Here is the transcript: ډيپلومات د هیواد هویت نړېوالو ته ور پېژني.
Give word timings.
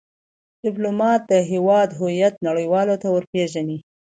ډيپلومات 0.63 1.21
د 1.31 1.33
هیواد 1.51 1.89
هویت 1.99 2.35
نړېوالو 2.47 2.95
ته 3.01 3.07
ور 3.15 3.23
پېژني. 3.31 3.79